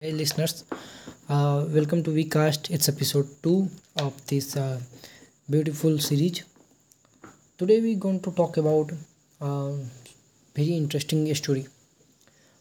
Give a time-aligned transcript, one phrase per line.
[0.00, 0.62] Hey listeners,
[1.28, 2.70] uh, welcome to Vcast.
[2.70, 4.78] It's episode 2 of this uh,
[5.50, 6.44] beautiful series.
[7.58, 8.92] Today we're going to talk about
[9.40, 9.74] a
[10.54, 11.66] very interesting story.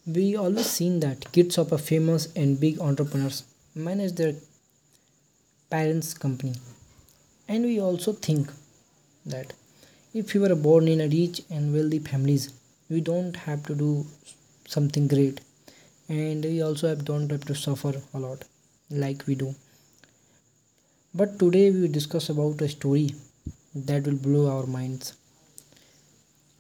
[0.08, 3.44] We always seen that kids of a famous and big entrepreneurs
[3.76, 4.34] manage their
[5.70, 6.56] parents' company.
[7.48, 8.52] And we also think
[9.28, 9.54] that
[10.16, 12.52] if you were born in a rich and wealthy families,
[12.90, 14.08] we don't have to do
[14.66, 15.42] something great
[16.10, 18.44] and we also have don't have to suffer a lot
[18.90, 19.54] like we do.
[21.14, 23.12] But today we will discuss about a story
[23.76, 25.14] that will blow our minds.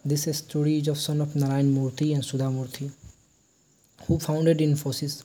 [0.03, 2.91] This is story of son of narayan murthy and sudha murthy
[4.05, 5.23] who founded infosys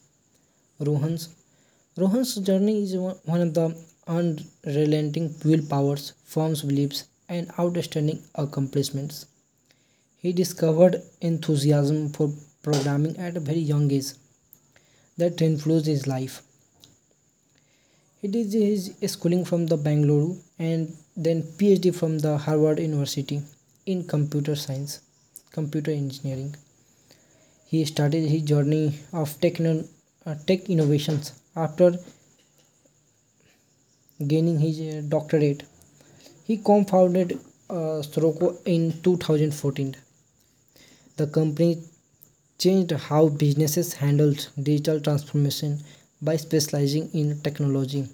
[0.80, 1.29] rohan's.
[1.96, 3.77] Rohan's journey is one of the
[4.07, 9.27] unrelenting willpowers firm's beliefs and outstanding accomplishments.
[10.16, 12.32] He discovered enthusiasm for
[12.62, 14.12] programming at a very young age
[15.19, 16.43] that influenced his life.
[18.21, 23.43] He did his schooling from the Bangalore and then PhD from the Harvard University
[23.85, 25.01] in computer science,
[25.51, 26.54] computer engineering.
[27.66, 29.85] He started his journey of techno,
[30.24, 31.99] uh, tech innovations after
[34.26, 35.65] gaining his uh, doctorate.
[36.45, 38.02] He co-founded uh,
[38.65, 39.97] in 2014.
[41.16, 41.82] The company
[42.63, 45.79] changed how businesses handled digital transformation
[46.21, 48.07] by specializing in technology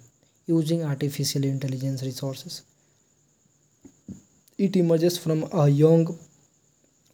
[0.47, 2.63] using artificial intelligence resources.
[4.57, 6.17] It emerges from a young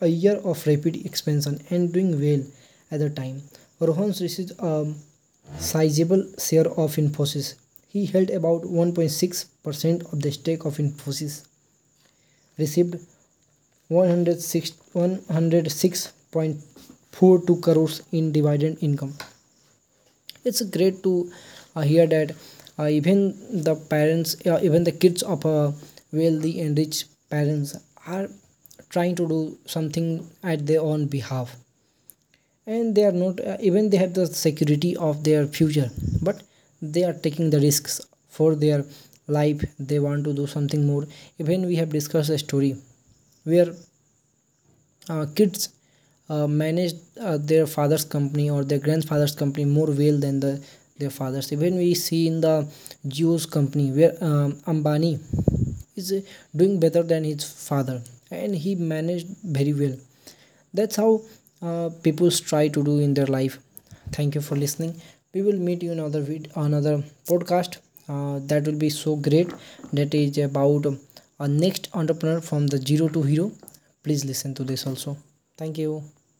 [0.01, 2.43] a year of rapid expansion and doing well
[2.91, 3.41] at the time.
[3.79, 4.93] Rohan's received a
[5.57, 7.55] sizable share of Infosys.
[7.87, 11.45] He held about 1.6% of the stake of Infosys,
[12.57, 12.99] received
[13.87, 14.71] 106,
[17.15, 19.13] 106.42 crores in dividend income.
[20.45, 21.29] It's great to
[21.75, 22.35] uh, hear that
[22.79, 25.71] uh, even the parents, uh, even the kids of uh,
[26.13, 27.75] wealthy and rich parents
[28.07, 28.29] are
[28.89, 31.55] trying to do something at their own behalf.
[32.67, 35.89] And they are not uh, even they have the security of their future
[36.21, 36.43] but
[36.81, 38.85] they are taking the risks for their
[39.27, 39.63] life.
[39.79, 41.05] They want to do something more.
[41.39, 42.75] Even we have discussed a story
[43.43, 43.73] where
[45.09, 45.69] uh, kids
[46.29, 50.61] uh, manage uh, their father's company or their grandfather's company more well than the
[50.97, 51.51] their fathers.
[51.51, 52.65] Even we see in the
[53.05, 55.19] Jio's company where um, Ambani
[55.95, 56.21] is uh,
[56.55, 59.95] doing better than his father and he managed very well.
[60.73, 61.21] That's how
[61.61, 63.59] uh, people try to do in their life.
[64.11, 65.01] Thank you for listening.
[65.33, 67.77] We will meet you in another vid- another podcast.
[68.07, 69.51] Uh, that will be so great.
[69.93, 70.85] That is about
[71.39, 73.51] a next entrepreneur from the zero to hero.
[74.03, 75.17] Please listen to this also
[75.57, 76.03] thank you